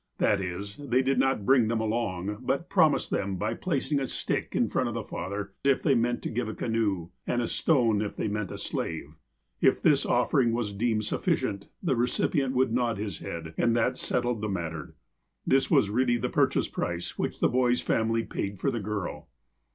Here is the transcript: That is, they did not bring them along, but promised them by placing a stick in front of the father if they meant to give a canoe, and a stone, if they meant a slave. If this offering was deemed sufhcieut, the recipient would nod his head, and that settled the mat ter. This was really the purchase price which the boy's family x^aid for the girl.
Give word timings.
That 0.17 0.41
is, 0.41 0.77
they 0.77 1.03
did 1.03 1.19
not 1.19 1.45
bring 1.45 1.67
them 1.67 1.79
along, 1.79 2.39
but 2.41 2.71
promised 2.71 3.11
them 3.11 3.35
by 3.35 3.53
placing 3.53 3.99
a 3.99 4.07
stick 4.07 4.55
in 4.55 4.67
front 4.67 4.87
of 4.87 4.95
the 4.95 5.03
father 5.03 5.53
if 5.63 5.83
they 5.83 5.93
meant 5.93 6.23
to 6.23 6.31
give 6.31 6.47
a 6.49 6.55
canoe, 6.55 7.09
and 7.27 7.39
a 7.39 7.47
stone, 7.47 8.01
if 8.01 8.15
they 8.15 8.27
meant 8.27 8.49
a 8.51 8.57
slave. 8.57 9.09
If 9.61 9.79
this 9.79 10.03
offering 10.03 10.53
was 10.53 10.73
deemed 10.73 11.03
sufhcieut, 11.03 11.67
the 11.83 11.95
recipient 11.95 12.55
would 12.55 12.73
nod 12.73 12.97
his 12.97 13.19
head, 13.19 13.53
and 13.59 13.75
that 13.75 13.99
settled 13.99 14.41
the 14.41 14.49
mat 14.49 14.71
ter. 14.71 14.95
This 15.45 15.69
was 15.69 15.91
really 15.91 16.17
the 16.17 16.29
purchase 16.29 16.67
price 16.67 17.19
which 17.19 17.39
the 17.39 17.47
boy's 17.47 17.79
family 17.81 18.23
x^aid 18.23 18.57
for 18.57 18.71
the 18.71 18.79
girl. 18.79 19.29